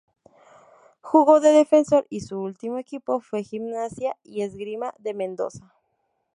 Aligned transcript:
Jugó 1.03 1.39
de 1.41 1.49
defensor 1.51 2.07
y 2.09 2.21
su 2.21 2.39
último 2.41 2.79
equipo 2.79 3.19
fue 3.19 3.43
Gimnasia 3.43 4.17
y 4.23 4.41
Esgrima 4.41 4.95
de 4.97 5.13
Mendoza. 5.13 5.75